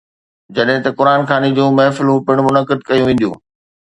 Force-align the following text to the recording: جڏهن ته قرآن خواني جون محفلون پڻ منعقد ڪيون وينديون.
جڏهن 0.59 0.79
ته 0.85 0.89
قرآن 1.01 1.19
خواني 1.27 1.49
جون 1.59 1.69
محفلون 1.81 2.25
پڻ 2.31 2.35
منعقد 2.47 2.79
ڪيون 2.89 3.03
وينديون. 3.11 3.37